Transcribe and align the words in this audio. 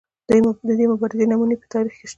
د 0.67 0.69
دې 0.79 0.85
مبارزې 0.91 1.25
نمونې 1.31 1.55
په 1.61 1.65
تاریخ 1.73 1.93
کې 1.99 2.05
شته. 2.07 2.09